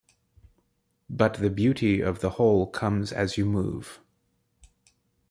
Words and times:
But 1.11 1.35
the 1.35 1.51
beauty 1.51 2.01
of 2.01 2.21
the 2.21 2.31
whole 2.31 2.65
comes 2.65 3.11
as 3.11 3.37
you 3.37 3.45
move. 3.45 3.99